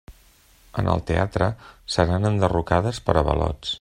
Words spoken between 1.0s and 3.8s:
teatre, seran enderrocades per avalots.